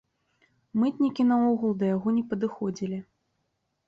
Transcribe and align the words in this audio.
Мытнікі 0.83 1.25
наогул 1.31 1.75
да 1.81 1.85
яго 1.95 2.07
не 2.15 2.23
падыходзілі. 2.31 2.99